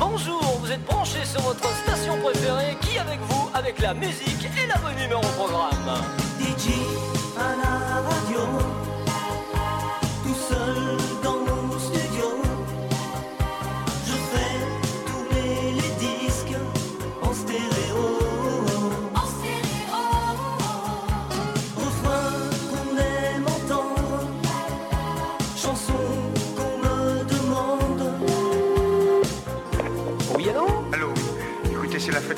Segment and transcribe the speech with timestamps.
[0.00, 4.66] Bonjour, vous êtes branchés sur votre station préférée qui avec vous, avec la musique et
[4.66, 6.00] la bonne humeur au programme.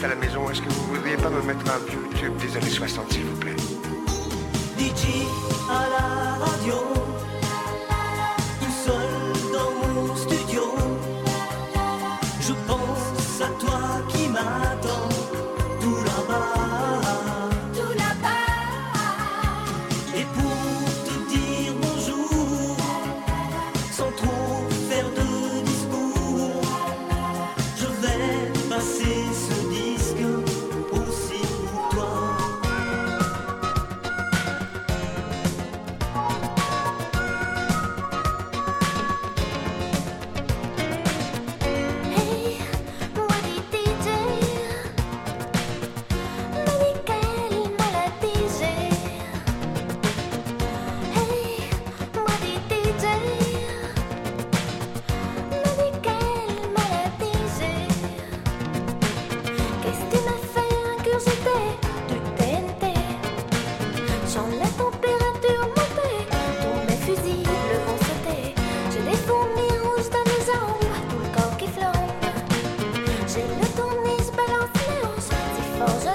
[0.05, 1.79] à la maison, est-ce que vous ne voudriez pas me mettre un
[2.17, 3.57] vieux des années 60, s'il vous plaît?
[4.79, 5.27] DJ
[5.71, 7.12] à la radio.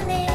[0.05, 0.26] ね。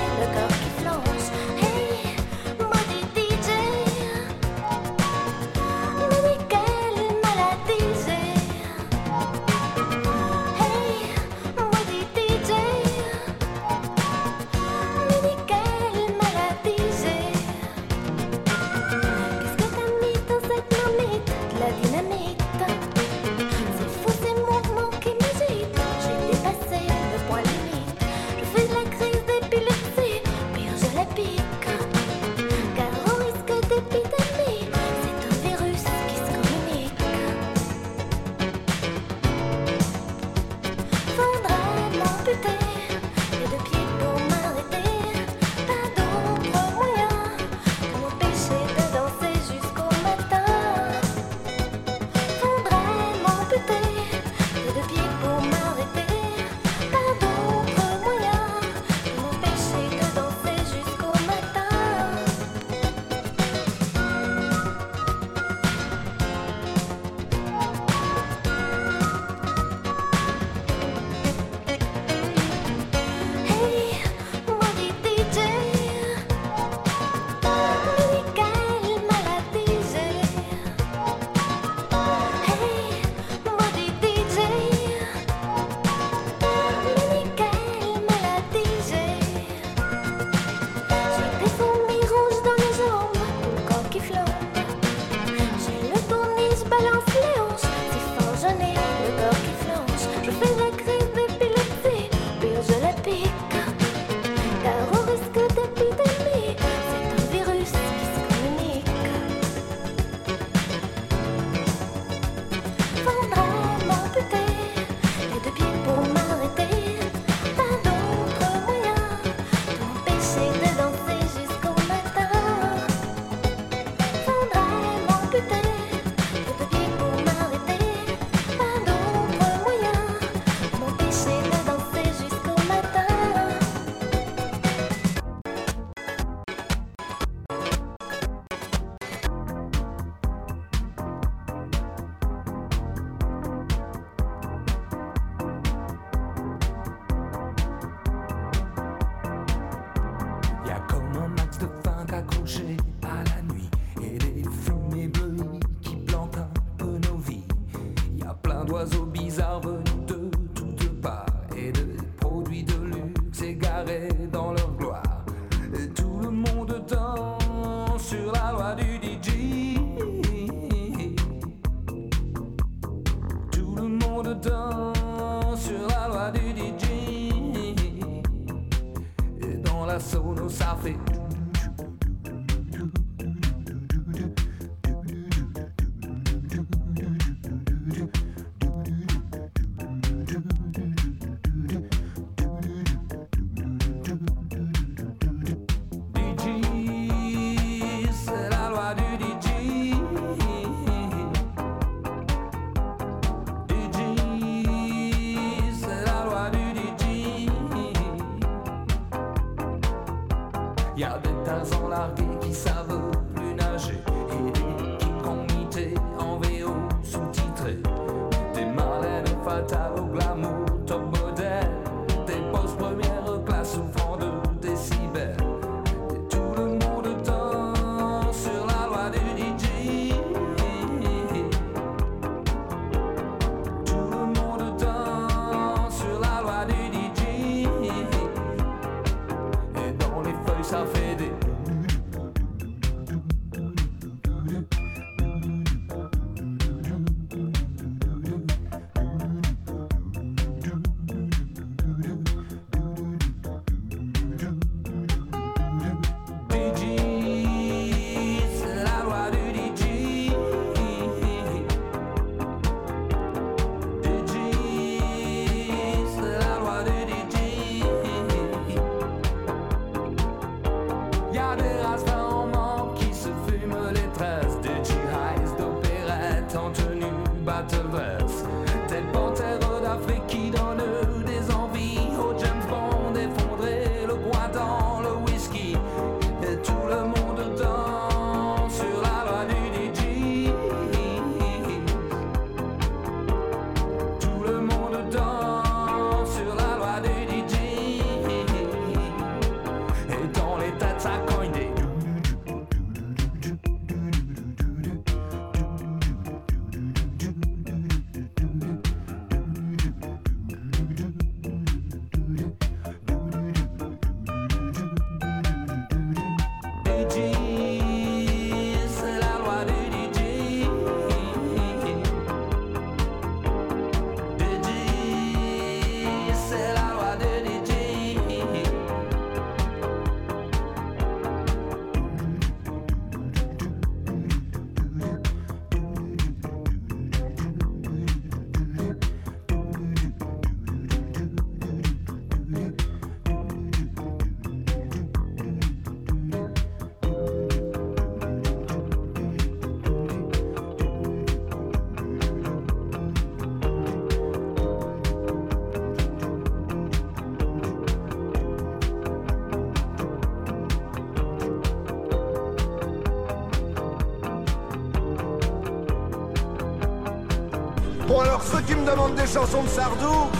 [369.22, 370.30] Des chansons de Sardou,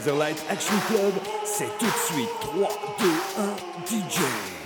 [0.00, 1.12] Laserlight Action Club.
[1.44, 2.68] C'est tout de suite 3,
[3.00, 3.06] 2,
[3.38, 4.20] 1, DJ.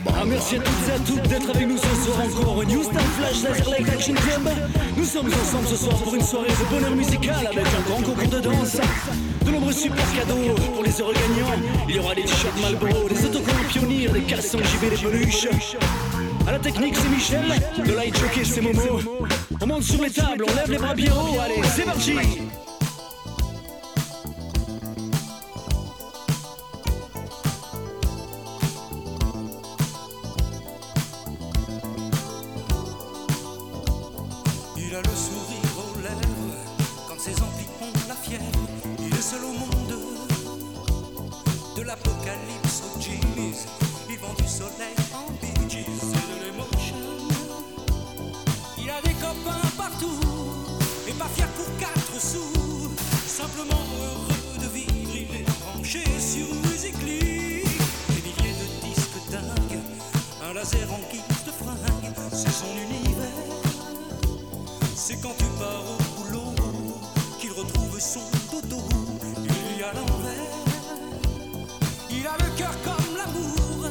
[0.07, 3.03] Ah, merci à toutes et à toutes d'être avec nous ce soir encore New Star
[3.03, 4.49] Flash Laserlight Action Club.
[4.97, 8.29] Nous sommes ensemble ce soir pour une soirée de bonheur musical avec un grand concours
[8.29, 8.77] de danse,
[9.45, 11.59] de nombreux super cadeaux pour les heureux gagnants.
[11.89, 15.49] Il y aura des t-shirts Malboro, des autocollants pionniers, des caleçons JV, des peluches.
[16.47, 19.01] À la technique, c'est Michel, de light jockey, c'est Momo.
[19.61, 22.13] On monte sur les tables, on lève les bras bien haut, allez, c'est parti!
[49.25, 50.21] Copains partout
[51.09, 52.91] et pas fier pour quatre sous.
[53.27, 57.65] Simplement heureux de vivre, il est branché sur Musically.
[58.13, 59.81] Des milliers de disques dingues,
[60.47, 63.43] un laser en guise de fringue, c'est son univers.
[64.95, 66.55] C'est quand tu pars au boulot
[67.41, 68.83] qu'il retrouve son dodo.
[69.37, 70.55] Il y a l'envers.
[72.11, 73.91] Il a le cœur comme l'amour.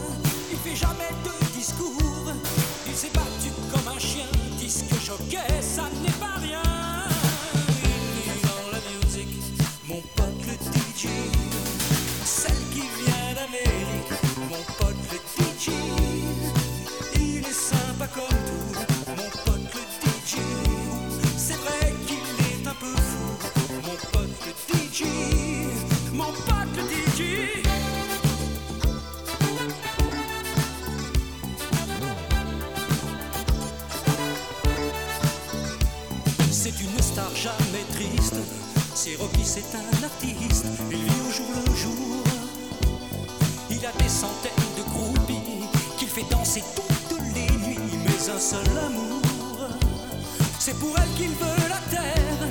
[0.52, 2.34] Il fait jamais de discours.
[2.88, 3.33] Il comme un
[4.74, 5.18] chien.
[5.30, 6.02] Disque
[39.12, 40.65] Rocky, c'est un artiste.
[40.89, 42.24] Il vit au jour le jour.
[43.69, 45.67] Il a des centaines de groupies
[45.98, 46.63] qu'il fait danser
[47.10, 47.77] toutes les nuits.
[48.05, 49.19] Mais un seul amour,
[50.57, 52.48] c'est pour elle qu'il veut la terre.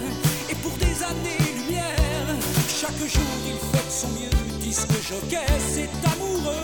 [0.50, 2.36] Et pour des années-lumière,
[2.68, 4.58] chaque jour il fait de son mieux.
[4.60, 6.60] Disque jockey, c'est amoureux.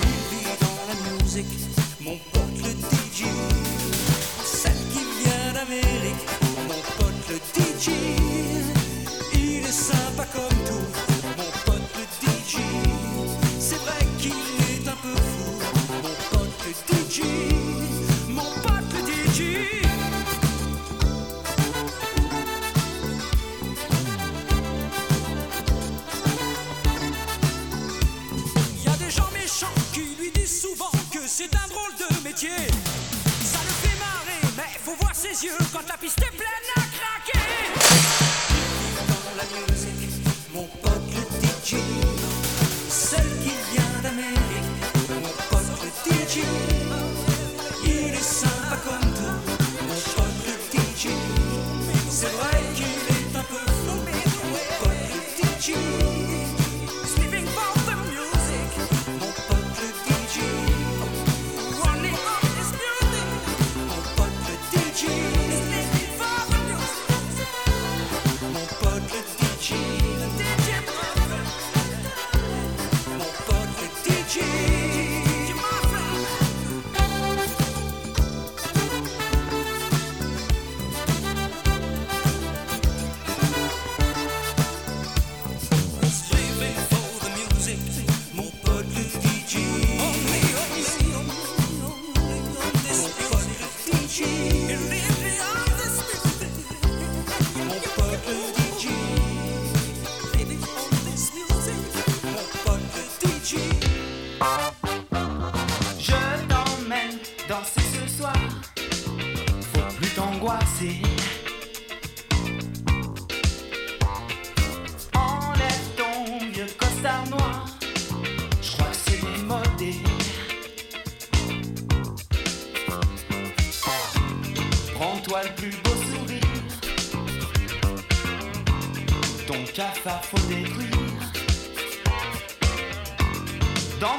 [0.00, 1.71] Il vit dans la musique,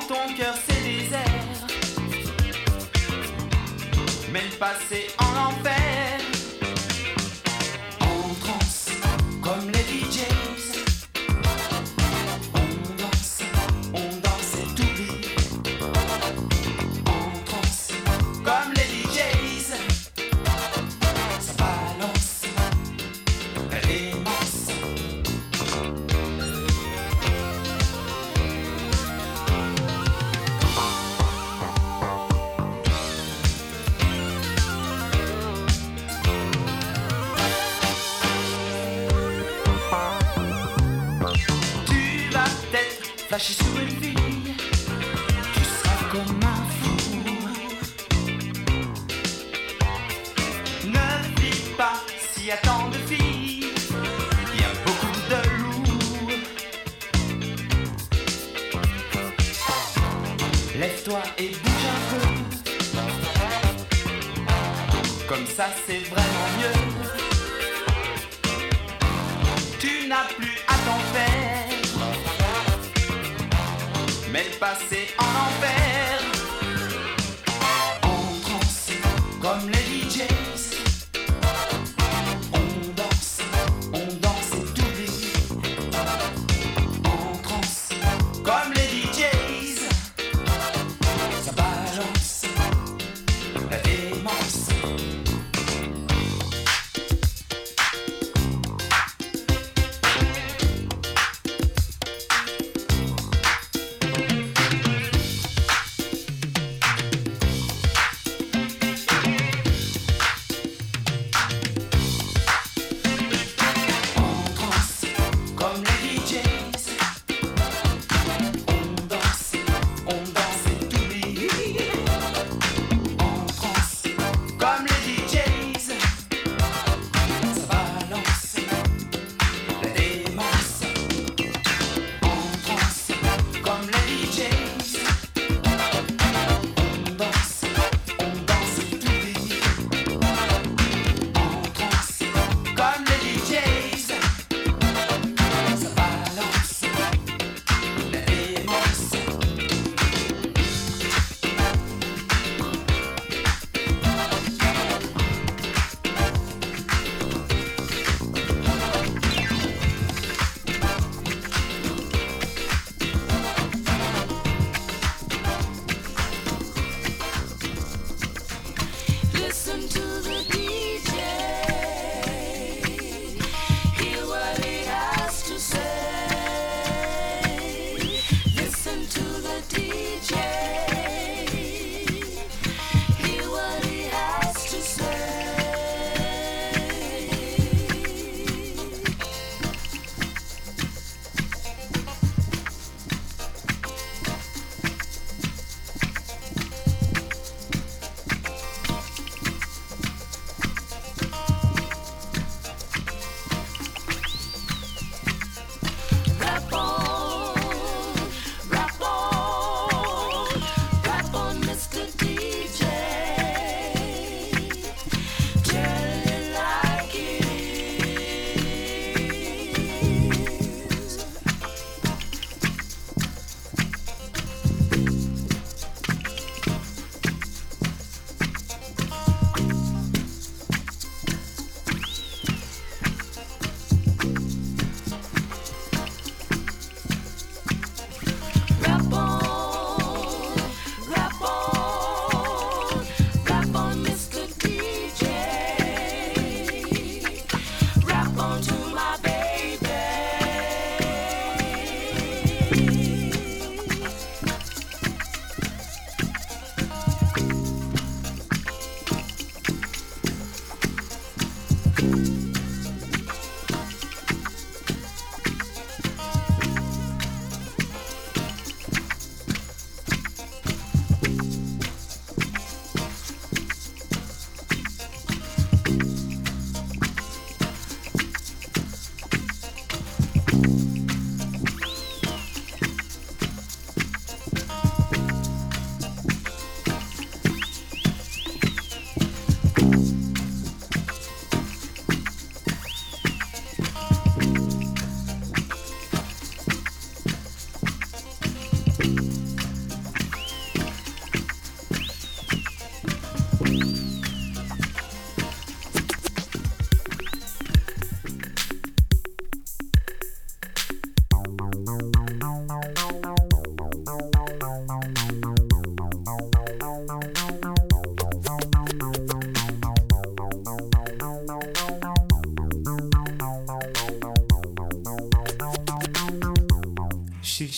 [0.07, 1.19] ton cœur c'est désert.
[4.31, 6.22] Mais le passé en enfer.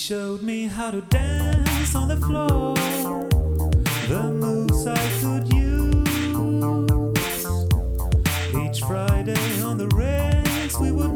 [0.05, 2.75] showed me how to dance on the floor,
[4.07, 5.95] the moves I could use.
[8.53, 11.14] Each Friday on the ranks, we would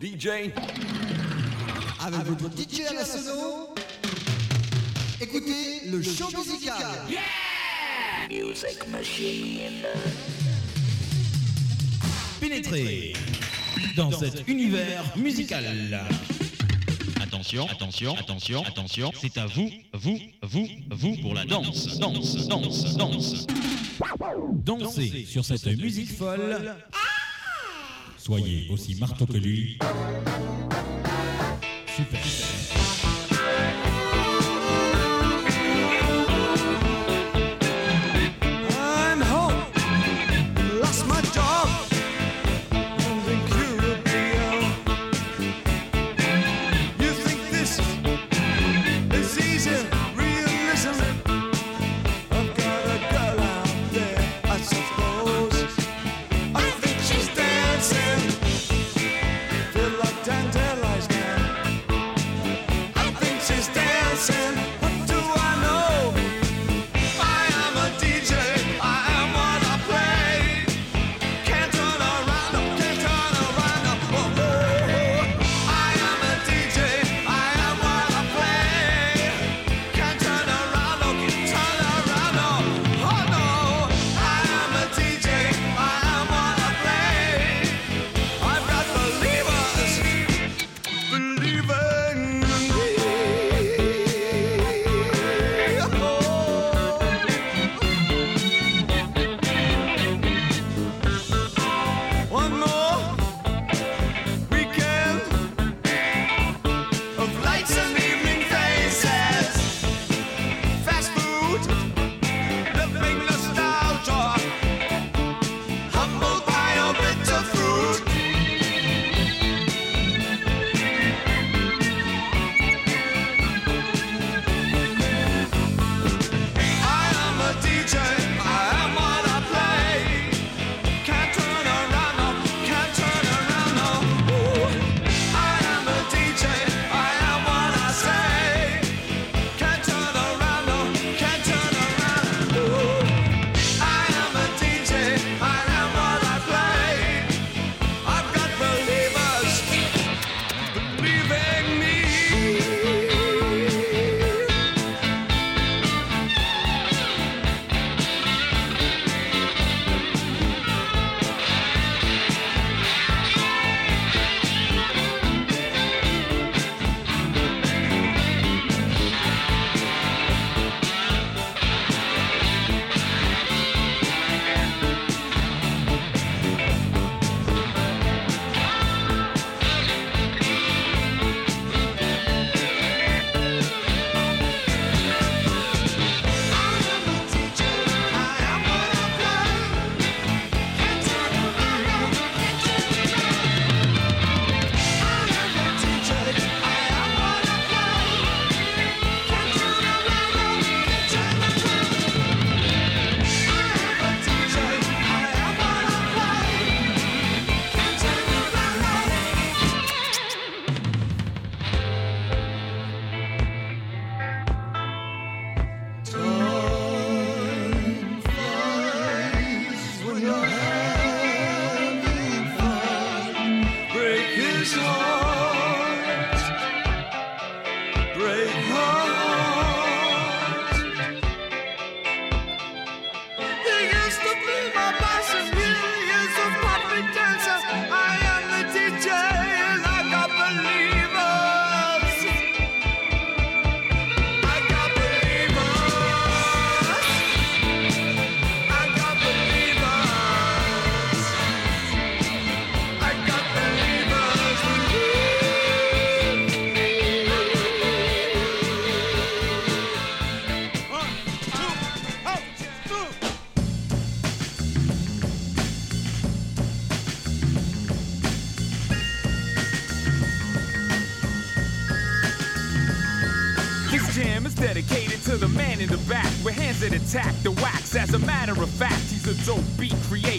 [0.00, 0.52] DJ.
[2.00, 3.74] Avec, votre DJ à la sono,
[5.20, 6.78] écoutez le show musical.
[7.10, 7.18] Yeah!
[8.30, 9.84] Music Machine.
[12.40, 13.14] Pénétrez
[13.96, 15.64] dans, cet, univers, musical.
[15.64, 16.06] musical.
[17.20, 22.96] Attention, attention, attention, attention, c'est à vous, vous, vous, vous pour la danse, danse, danse,
[22.96, 23.46] danse.
[24.64, 26.76] Dansez sur cette musique folle.
[26.92, 27.07] Ah
[28.28, 29.78] Soyez aussi marteau que lui.
[31.96, 32.57] Super.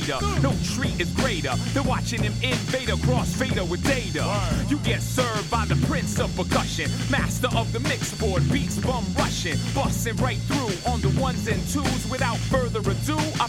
[0.10, 0.42] Creator.
[0.42, 4.26] No treat is greater than watching him invade a crossfader with data.
[4.68, 9.58] You get served by the prince of percussion, master of the mixboard, beats bum rushing,
[9.74, 12.10] busting right through on the ones and twos.
[12.10, 13.48] Without further ado, I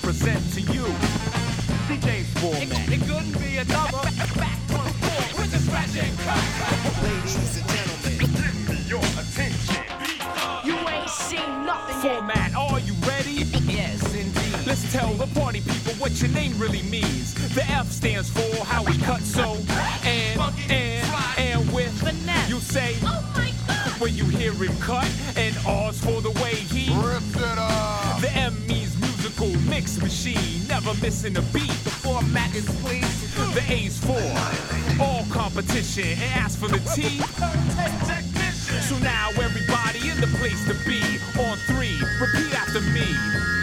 [24.01, 28.21] when you hear him cut, and R's for the way he ripped it up.
[28.21, 31.69] The M means musical mix machine, never missing a beat.
[31.85, 33.35] The format is please.
[33.55, 37.21] The A's for all competition, and as for the T.
[38.89, 41.01] So now everybody in the place to be
[41.39, 41.97] on three.
[42.21, 43.60] Repeat after me.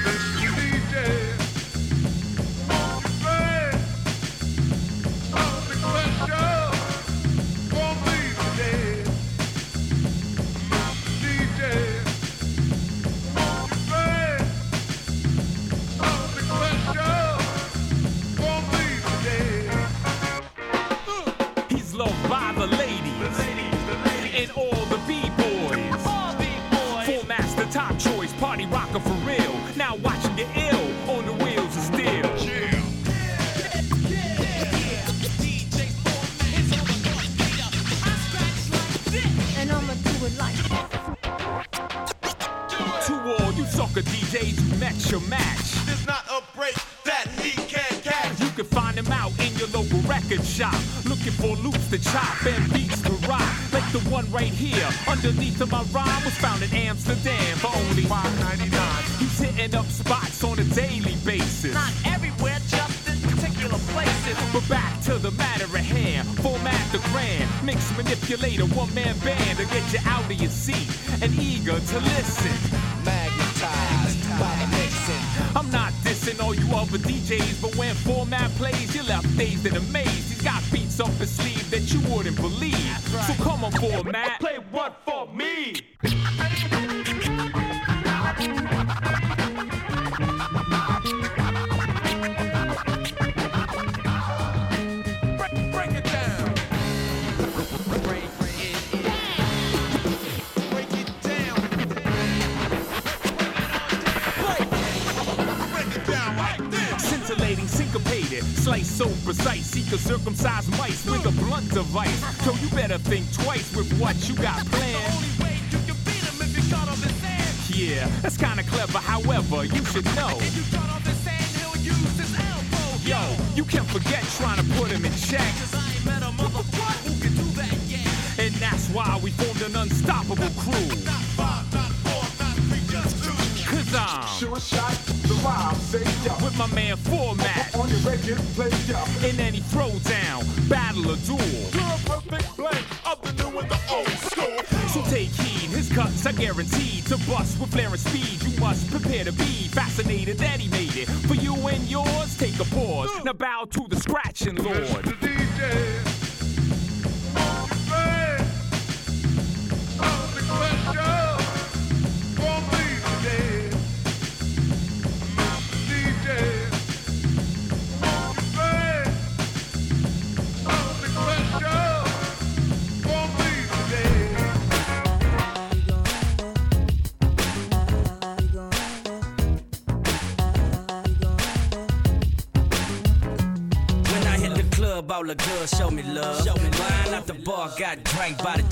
[109.87, 110.07] Precise.
[110.07, 112.19] Seek a circumcised mice with a blunt device.
[112.45, 115.13] So you better think twice with what you got planned.
[115.13, 117.47] Only way you can beat him if you cut off his hand.
[117.75, 120.37] Yeah, that's kinda clever, however, you should know.
[120.39, 122.97] If you cut off his hand, he'll use his elbow.
[123.03, 123.21] Yo,
[123.55, 125.47] you can't forget trying to put him in check.
[125.59, 128.07] Cause I ain't met a motherfucker who can do that yet.
[128.39, 130.87] And that's why we formed an unstoppable crew.
[131.05, 133.65] Not five, not four, not three, just two.
[133.69, 134.93] Cause I'm Sure shot,
[135.37, 136.33] the rhyme, say yo.
[136.43, 137.75] with my man Format.
[137.75, 139.27] On your record, play yo.
[139.27, 141.39] In any throwdown, battle or duel.
[141.73, 144.57] You're a perfect blend of the new and the old school.
[144.89, 148.43] So take heed, his cuts are guaranteed to bust with flaring speed.
[148.43, 151.07] You must prepare to be fascinated that he made it.
[151.07, 153.09] For you and yours, take a pause.
[153.23, 155.16] Now bow to the scratching lord.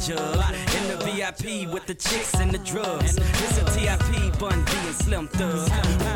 [0.05, 0.35] Jug.
[0.77, 3.17] In the VIP with the chicks and the drugs.
[3.17, 5.69] It's a TIP, Bun B and Slim Thug.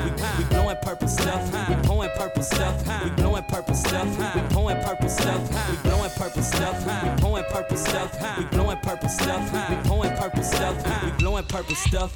[0.04, 1.41] We, we blowing purple stuff.
[1.69, 3.04] We pouring purple stuff.
[3.04, 4.08] We blowing purple stuff.
[4.36, 5.41] We pouring purple stuff.
[5.69, 7.04] We blowing purple stuff.
[7.04, 8.38] We pouring purple stuff.
[8.38, 9.54] We blowing purple stuff.
[9.69, 11.04] We pouring purple stuff.
[11.04, 12.15] We blowing purple stuff.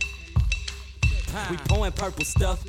[1.50, 2.64] We pouring purple stuff.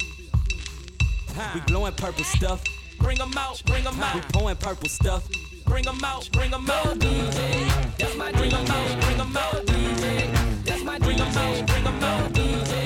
[1.54, 2.64] We blowing purple stuff.
[3.00, 5.28] Bring 'em out, bring 'em We out, pouring purple stuff.
[5.64, 6.98] Bring 'em out, bring 'em out.
[7.98, 9.66] That's my bring 'em out, bring 'em out.
[10.64, 12.83] That's my bring 'em out, bring 'em out,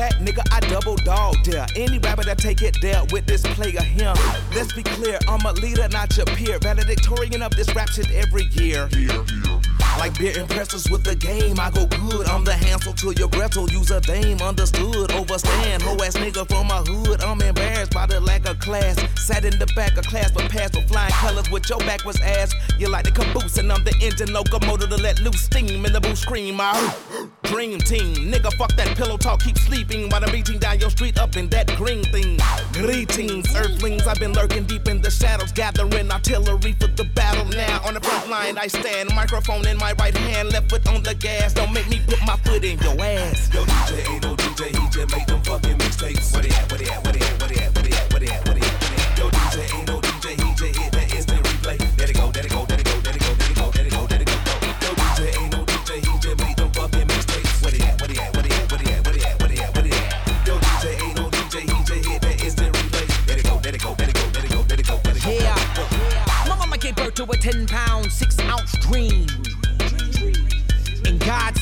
[0.00, 1.66] fact, nigga, I double dog dare.
[1.76, 4.16] Any rapper that take it there with this player him.
[4.54, 6.58] Let's be clear, I'm a leader, not your peer.
[6.58, 8.88] Valedictorian of this rap shit every year.
[9.98, 12.26] Like beer impressors with the game, I go good.
[12.28, 13.68] I'm the Hansel to your Gretel.
[13.70, 15.10] Use a dame, understood.
[15.10, 17.22] Overstand, hoe ass nigga from my hood.
[17.22, 18.96] I'm embarrassed by the lack of class.
[19.20, 22.18] Sat in the back of class, but passed with flying colors with your back was
[22.22, 22.54] ass.
[22.78, 26.00] You like the caboose, and I'm the engine locomotive to let loose steam in the
[26.00, 26.54] booth scream.
[26.54, 26.72] My
[27.42, 29.40] dream team, nigga, fuck that pillow talk.
[29.40, 32.38] Keep sleeping while I'm beating down your street up in that green thing.
[32.72, 34.06] Greetings, earthlings.
[34.06, 37.46] I've been lurking deep in the shadows, gathering artillery for the battle.
[37.46, 41.02] Now on the front line, I stand, microphone in my right hand, left foot on
[41.02, 41.54] the gas.
[41.54, 43.52] Don't make me put my foot in your ass.
[43.52, 46.32] Yo, DJ ain't no DJ, he just make them fucking mixtapes.
[46.32, 46.70] What they at?
[46.70, 47.04] what they at?
[47.04, 47.40] what they at?
[47.40, 47.79] Where they at?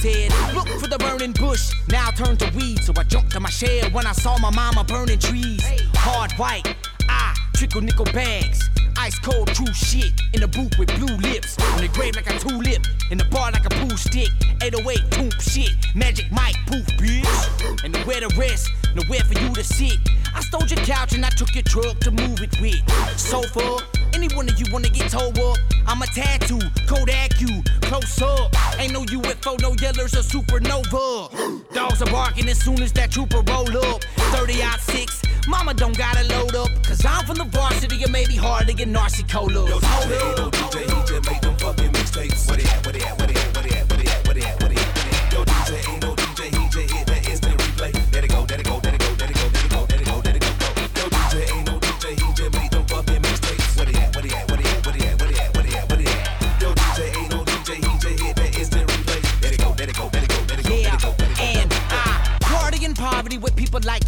[0.01, 2.85] Said, Look for the burning bush, now turn to weed.
[2.85, 5.61] So I jumped to my shed when I saw my mama burning trees.
[5.97, 6.63] Hard white,
[7.09, 8.61] I trickle nickel bags.
[8.97, 10.13] Ice cold, true shit.
[10.35, 11.59] In the booth with blue lips.
[11.75, 12.87] On the grave like a tulip.
[13.11, 14.31] In the bar like a pool stick.
[14.63, 15.75] 808, toomp shit.
[15.97, 17.85] Magic mic, poof, bitch.
[17.85, 19.99] And nowhere to rest, nowhere for you to sit.
[20.33, 22.83] I stole your couch and I took your truck to move it with.
[23.19, 23.83] Sofa,
[24.19, 25.57] any one of you wanna get towed up?
[25.87, 28.55] I'm a tattoo, Kodak you, close up.
[28.79, 31.65] Ain't no UFO, no yellers or supernova.
[31.75, 34.03] Dogs are barking as soon as that trooper roll up.
[34.35, 36.69] 30 out 6, mama don't gotta load up.
[36.85, 39.69] Cause I'm from the varsity, it may be hard to get Narcy Cola.
[39.69, 42.49] Yo, DJ no DJ, he just make them fucking mixtapes.
[42.49, 42.85] Where they at?
[42.85, 43.19] Where they at?
[43.19, 43.19] Where they at?
[43.19, 43.38] Where they at?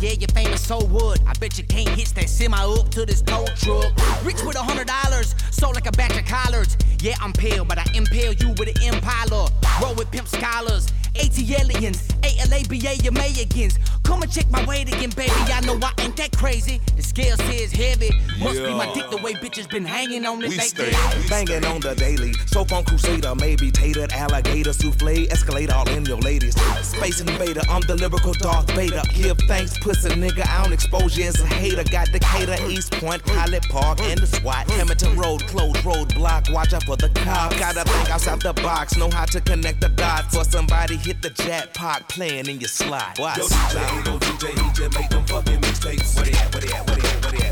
[0.00, 1.20] Yeah, you're famous, so what?
[1.26, 3.92] I bet you can't hitch that semi up to this tow truck.
[4.24, 6.76] Rich with a hundred dollars, sold like a batch of collards.
[7.00, 9.50] Yeah, I'm pale, but I impale you with an impala.
[9.82, 13.78] Roll with pimp scholars, ATLians, ALABA, your Mayagans.
[14.04, 15.32] Come and check my weight again, baby.
[15.32, 16.80] I know I ain't that crazy.
[16.96, 18.10] The scale says heavy.
[18.40, 21.26] Must be my dick the way bitches been hanging on it We like stay that.
[21.30, 22.32] banging on the daily.
[22.46, 26.60] Soap on Crusader, maybe tatered alligator souffle, escalate all in your ladies.
[26.82, 29.02] Space invader, I'm the lyrical Darth Vader.
[29.14, 30.46] Give thanks, pussy nigga.
[30.46, 31.84] I don't expose you as a hater.
[31.90, 34.66] Got Decatur, East Point, Pilot Park, and the SWAT.
[34.68, 36.52] Campbellton Road, closed roadblock.
[36.52, 37.58] Watch out for the cops.
[37.58, 38.96] Gotta think outside the box.
[38.96, 40.34] Know how to connect the dots.
[40.34, 43.18] For somebody hit the jackpot playing in your slot.
[43.18, 43.38] Watch.
[43.38, 46.16] Yo, DJ no DJ, he just make them fucking mixtapes.
[46.16, 46.54] Where they at?
[46.54, 46.86] Where they at?
[46.86, 47.22] Where they at?
[47.22, 47.49] Where they at?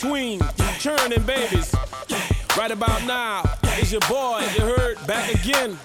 [0.00, 0.40] Between,
[0.78, 1.74] churning babies.
[2.56, 5.78] Right about now, it's your boy, you heard, back again.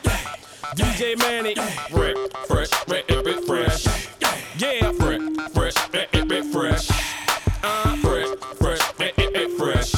[0.76, 1.56] DJ Manny,
[1.90, 2.16] fresh,
[2.48, 3.86] fresh, fresh, fresh.
[4.58, 6.90] Yeah, fresh, fresh, fresh, fresh.
[7.62, 9.12] Uh, fresh, fresh, fresh,
[9.58, 9.92] fresh,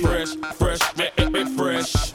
[0.00, 2.12] fresh, fresh, fresh.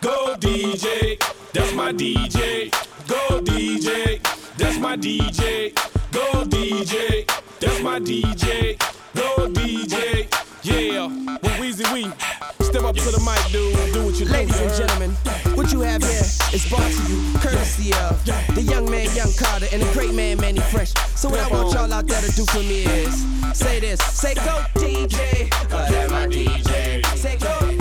[0.00, 1.20] Go DJ,
[1.52, 2.70] that's my DJ.
[3.06, 4.22] Go DJ,
[4.56, 5.74] that's my DJ.
[6.10, 7.26] Go DJ,
[7.60, 8.78] that's my DJ.
[9.14, 10.07] Go DJ,
[12.98, 13.92] to the mic, dude.
[13.92, 14.26] Do what you.
[14.26, 15.10] Ladies you and gentlemen,
[15.56, 18.24] what you have here is brought to you courtesy of
[18.54, 20.92] the young man, Young Carter, and the great man, Manny Fresh.
[21.14, 23.24] So what I want y'all out there to do for me is
[23.56, 27.04] say this, say go DJ, cause that's my DJ.
[27.16, 27.77] Say go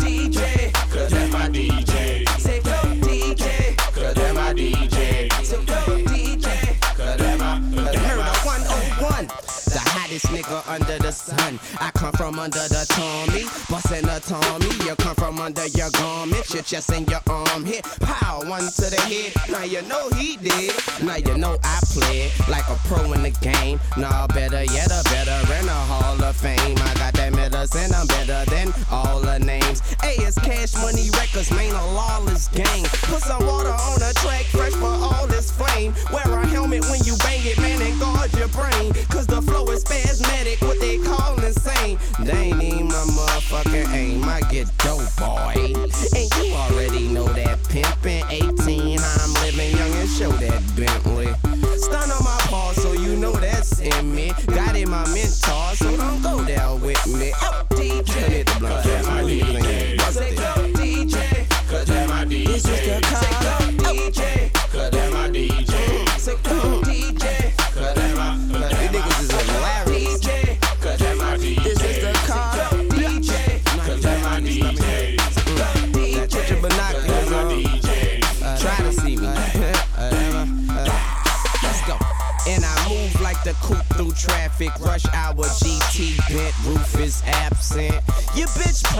[10.17, 11.59] hottest nigga under the sun.
[11.79, 14.85] I come from under the Tommy, bustin' a Tommy.
[14.85, 17.83] You come from under your garment, your chest and your arm hit.
[18.01, 19.33] Pow, one to the head.
[19.49, 20.73] Now you know he did.
[21.03, 23.79] Now you know I played like a pro in the game.
[23.97, 26.77] Nah, better yet, a veteran, a Hall of Fame.
[26.77, 29.81] I got that medicine, I'm better than all the names.
[30.03, 32.83] A is Cash Money Records, man, a lawless gang.
[33.09, 35.93] Put some water on the track, fresh for all this flame.
[36.11, 38.93] Wear a helmet when you bang it, man, and guard your brain.
[39.09, 41.97] Cause the flow is spasmodic, what they call insane.
[42.19, 44.23] They even my motherfucking aim.
[44.25, 45.53] I get dope, boy.
[45.55, 48.99] And you already know that pimpin' 18.
[48.99, 51.33] I'm living young and show that Bentley.
[51.77, 54.31] Stun on my paw, so you know that's in me.
[54.47, 57.33] Got in my mentor, so don't go down with me.
[57.41, 58.46] Oh, DJ.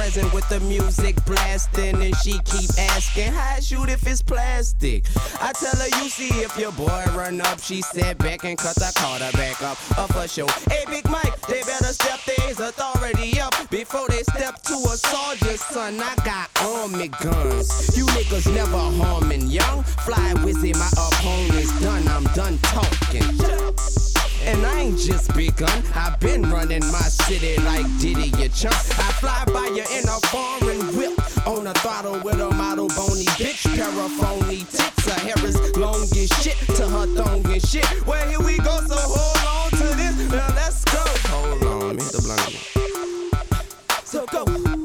[0.08, 5.06] Present with the music blasting, and she keep asking, How shoot if it's plastic?
[5.42, 7.60] I tell her, You see if your boy run up.
[7.60, 9.78] She said back and cut the quarterback up.
[10.00, 10.48] Up for show.
[10.72, 15.60] Hey, Big Mike, they better step their authority up before they step to a soldier's
[15.60, 16.00] son.
[16.00, 17.98] I got army guns.
[17.98, 19.84] You niggas never harming young.
[19.84, 22.08] Fly Weezy, my opponent's done.
[22.08, 24.07] I'm done talking.
[24.48, 25.84] And I ain't just begun.
[25.94, 28.76] I've been running my city like Diddy, you chump.
[28.76, 31.14] I fly by you in a foreign whip.
[31.46, 33.68] On a throttle with a model bony bitch.
[33.76, 35.06] Paraphony tits.
[35.06, 37.86] Her hair is long as shit to her thong and shit.
[38.08, 40.32] Well, here we go, so hold on to this.
[40.32, 41.04] Now let's go.
[41.30, 44.06] Hold on, let me hit the blunt.
[44.06, 44.77] So go.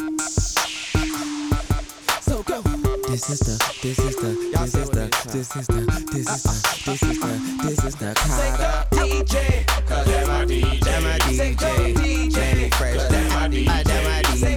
[3.13, 6.57] This is the, this is the, this is the, this is the, this is the,
[6.87, 7.29] this is the,
[7.63, 8.89] this is the Carter.
[8.91, 10.81] DJ, cause that my DJ.
[10.81, 12.33] That my DJ.
[12.35, 13.85] Manny Fresh, that my DJ.
[13.85, 14.57] That my DJ.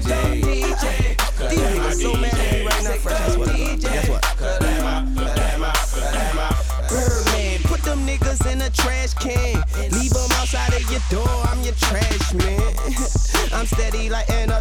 [1.50, 3.18] These niggas so mad at me right now, Fresh.
[3.20, 3.52] Guess what?
[3.82, 4.24] Guess what?
[6.88, 9.66] Birdman, put them niggas in a trash can.
[9.92, 11.28] Leave them outside of your door.
[11.52, 12.74] I'm your trash man.
[13.52, 14.55] I'm steady lighting up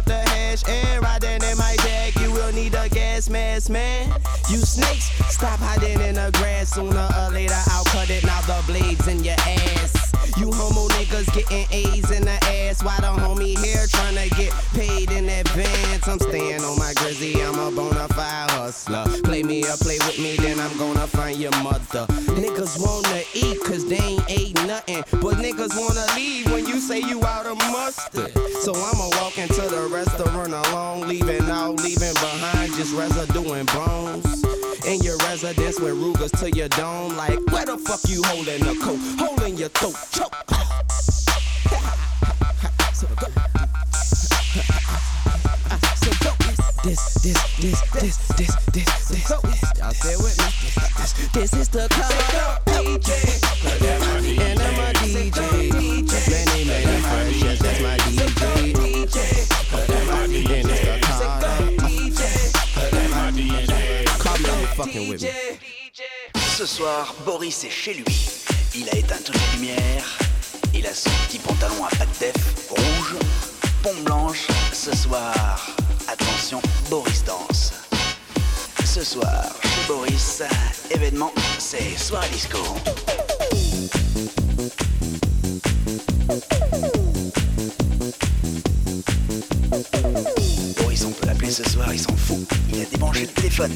[3.69, 4.09] man.
[4.49, 6.73] You snakes, stop hiding in the grass.
[6.73, 8.25] Sooner or later, I'll cut it.
[8.25, 10.04] Now the blades in your ass.
[10.37, 12.83] You homo niggas getting A's in the ass.
[12.83, 16.07] Why the homie here trying to get paid in advance?
[16.07, 17.41] I'm staying on my grizzy.
[17.41, 19.05] I'm a bona fide hustler.
[19.23, 22.05] Play me or play with me, then I'm gonna find your mother.
[22.35, 25.03] Niggas wanna eat cause they ain't ate nothing.
[25.21, 28.33] But niggas wanna leave when you say you out of mustard.
[28.61, 34.45] So I'ma walk into the restaurant alone, leaving out, leaving behind just residue and bones.
[34.87, 38.79] In your residence with Rugers to your dome, like where the fuck you holding the
[38.83, 38.99] coat?
[39.17, 40.31] Holding your throat, choke.
[42.93, 43.27] So go.
[45.95, 46.31] So go.
[46.83, 49.79] This, this, this, this, this, this, this.
[49.79, 50.49] Y'all stay with me.
[50.97, 53.54] This, this is the Carter DJ.
[66.65, 68.27] Ce soir, Boris est chez lui.
[68.73, 70.17] Il a éteint toutes les lumières.
[70.73, 73.15] Il a son petit pantalon à pattes def rouge,
[73.83, 74.47] pompe blanche.
[74.73, 75.67] Ce soir,
[76.07, 76.59] attention,
[76.89, 77.71] Boris danse.
[78.83, 80.41] Ce soir, chez Boris,
[80.89, 82.57] événement, c'est soirée disco.
[90.95, 92.47] Boris, on peut l'appeler ce soir, il s'en fout.
[92.71, 93.75] Il a débranché le téléphone.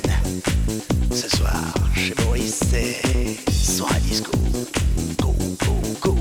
[1.12, 4.32] Ce soir, chez Boris, c'est soirée disco.
[5.18, 6.16] Go, go, go,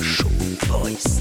[0.00, 0.28] show
[0.66, 1.20] Boris.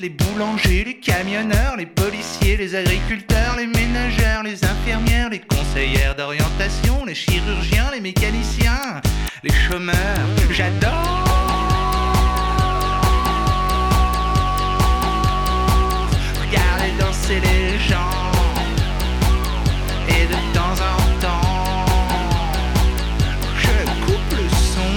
[0.00, 7.04] les boulangers, les camionneurs, les policiers, les agriculteurs, les ménagères, les infirmières, les conseillères d'orientation,
[7.04, 9.02] les chirurgiens, les mécaniciens,
[9.42, 9.96] les chômeurs.
[10.50, 10.90] J'adore
[16.40, 18.32] Regardez danser les gens
[20.08, 21.84] et de temps en temps,
[23.58, 23.76] je
[24.06, 24.94] coupe le son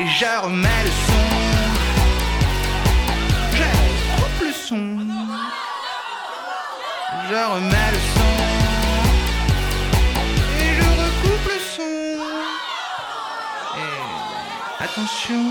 [0.00, 1.03] et je remets le son.
[7.34, 8.34] je remets le son.
[10.60, 11.94] Et je recoupe le son.
[13.82, 15.44] Et attention,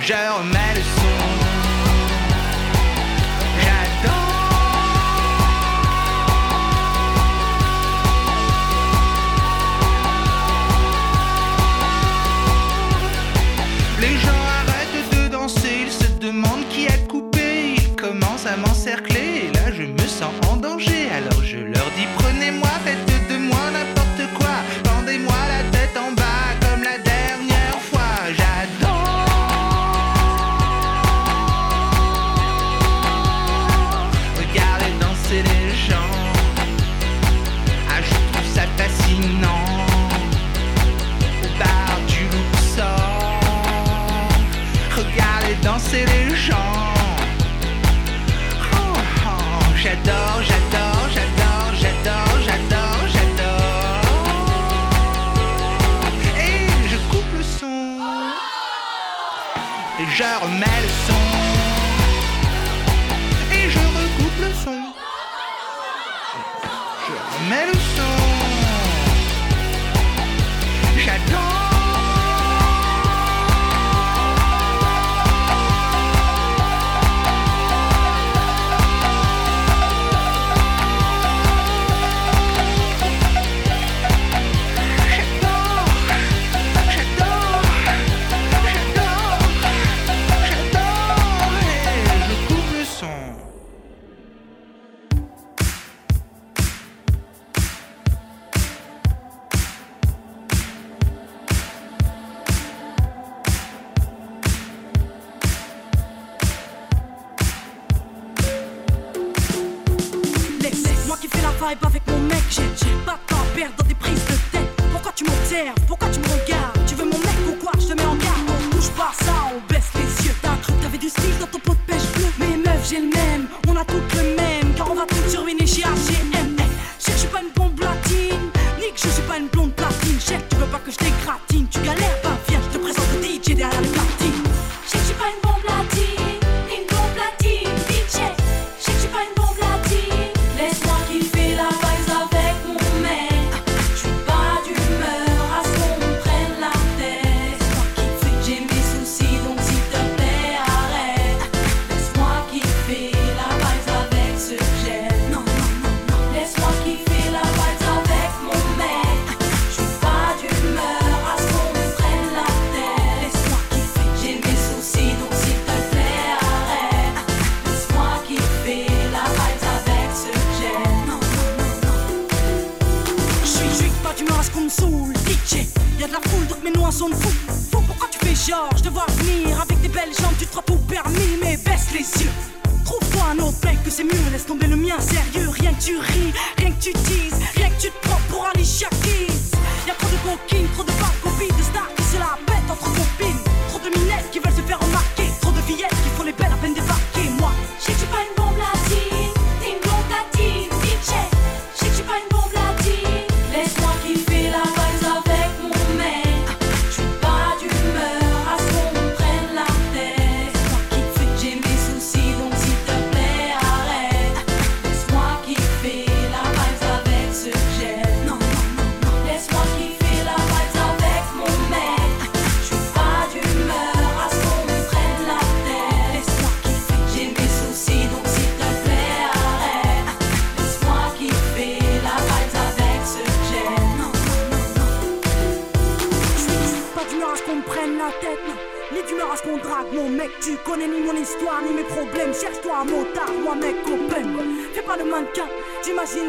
[0.00, 0.93] je remets le son.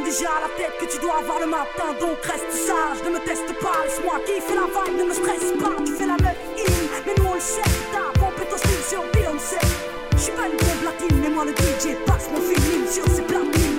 [0.06, 3.20] déjà à la tête que tu dois avoir le matin Donc reste sage, ne me
[3.26, 7.01] teste pas Laisse-moi kiffer la vibe, ne me stresse pas Tu fais la meuf in,
[7.06, 9.58] mais nous on le sait T'as pompé ton style sur Beyoncé.
[10.18, 13.74] J'suis pas une bombe latine, mais moi le DJ passe mon film sur ses platines.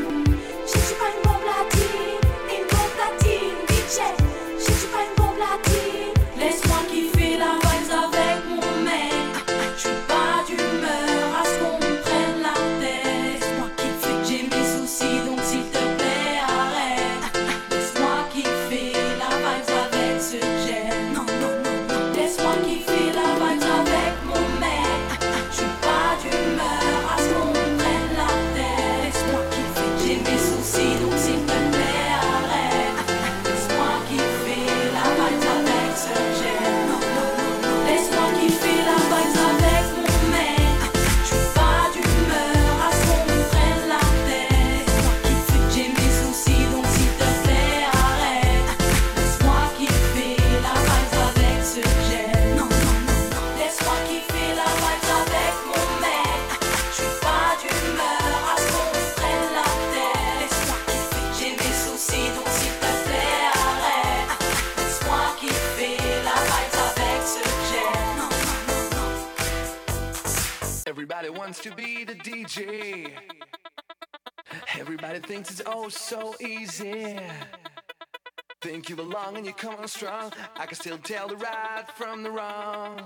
[78.60, 80.32] Think you belong and you're coming strong.
[80.56, 83.00] I can still tell the right from the wrong.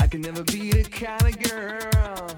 [0.00, 2.28] I can never be the kind of girl.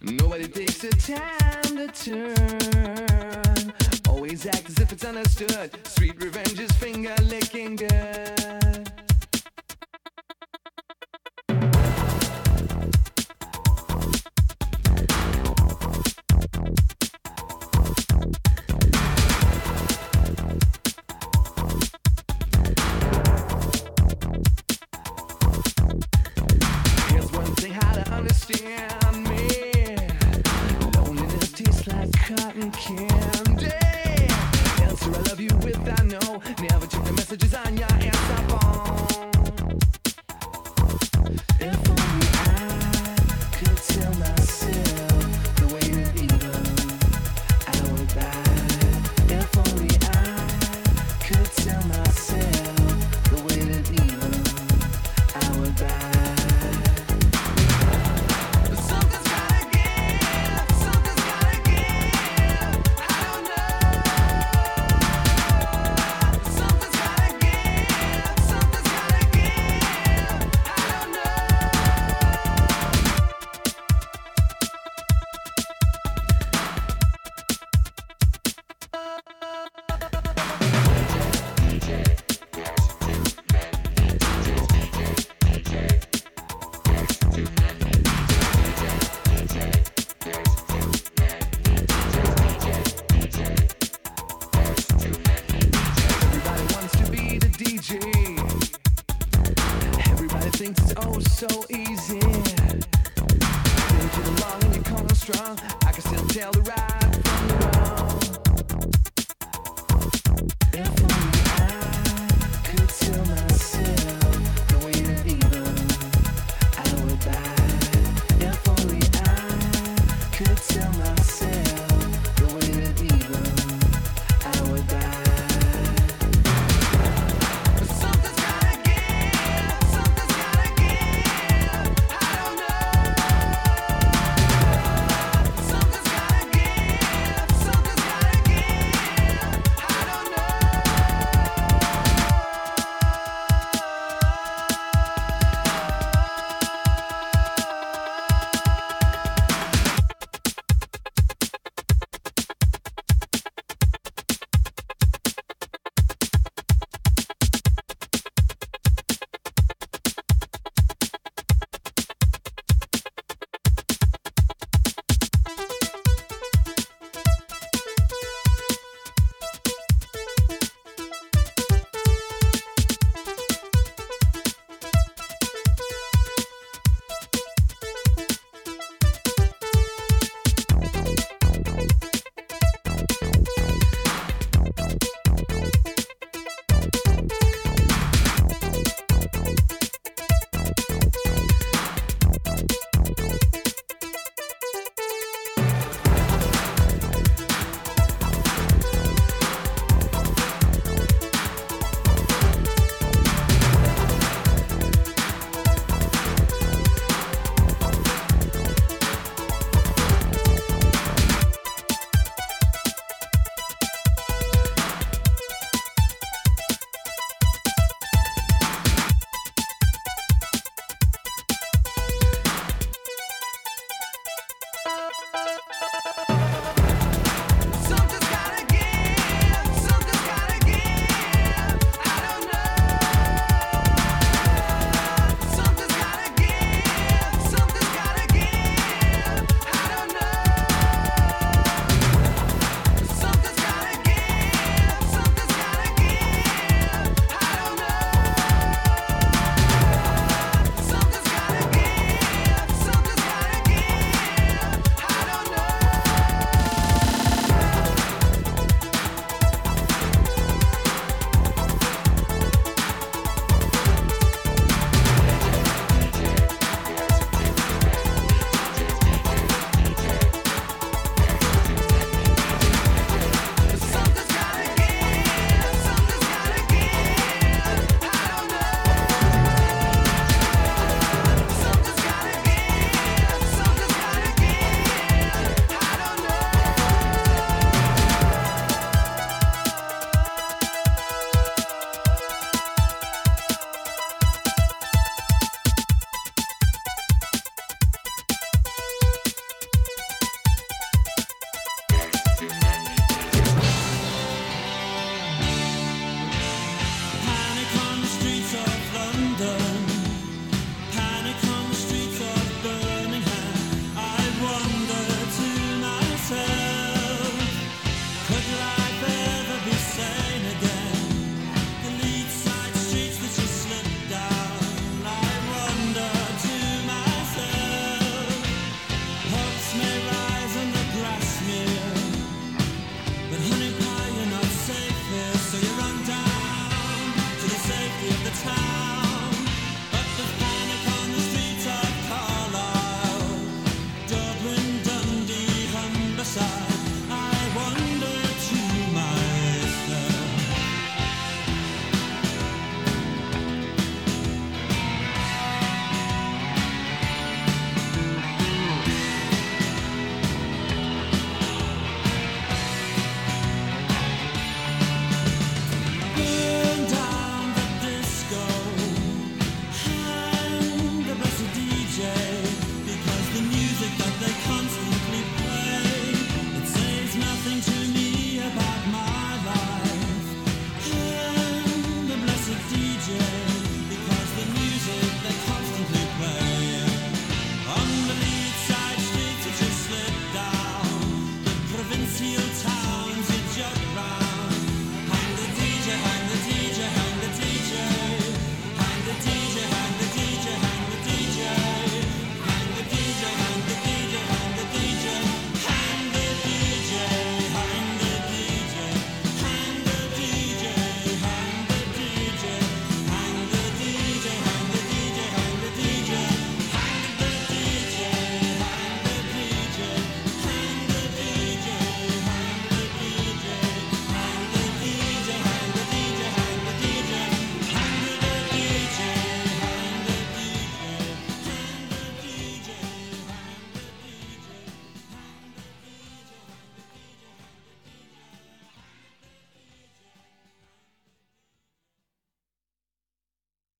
[0.00, 3.72] Nobody takes the time to turn.
[4.08, 5.70] Always act as if it's understood.
[5.86, 8.93] Sweet revenge is finger licking good.